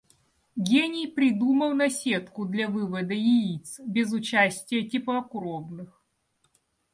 [0.55, 6.01] Гений придумал наседку для вывода яиц без участия теплокровных.